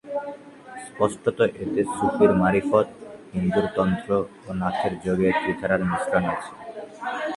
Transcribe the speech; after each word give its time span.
স্পষ্টত 0.85 1.39
এতে 1.63 1.81
সুফির 1.95 2.31
মারিফত, 2.41 2.87
হিন্দুর 3.33 3.65
তন্ত্র 3.75 4.09
ও 4.47 4.49
নাথের 4.61 4.93
যোগ 5.03 5.19
এ 5.27 5.31
ত্রিধারার 5.39 5.81
মিশ্রণ 5.89 6.23
আছে। 6.33 6.51